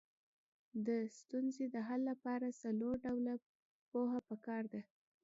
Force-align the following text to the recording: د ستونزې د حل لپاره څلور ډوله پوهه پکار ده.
د 0.85 0.87
ستونزې 1.19 1.65
د 1.73 1.75
حل 1.87 2.01
لپاره 2.11 2.47
څلور 2.61 2.95
ډوله 3.05 3.33
پوهه 3.91 4.19
پکار 4.29 4.63
ده. 4.73 4.81